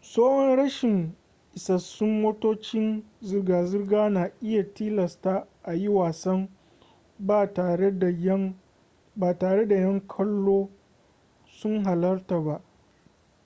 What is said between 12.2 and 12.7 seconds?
ba